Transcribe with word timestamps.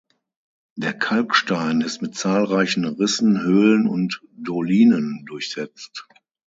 Der 0.77 0.93
Kalkstein 0.97 1.81
ist 1.81 2.01
mit 2.01 2.15
zahlreichen 2.15 2.85
Rissen, 2.85 3.39
Höhlen 3.43 3.85
und 3.87 4.19
Dolinen 4.35 5.25
durchsetzt. 5.27 6.07